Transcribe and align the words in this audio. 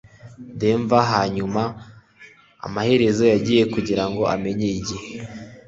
denver 0.59 1.03
hanyuma 1.13 1.61
amaherezo 2.65 3.23
yagiye 3.33 3.63
kugirango 3.73 4.21
amenye 4.35 4.67
igihe 4.79 5.07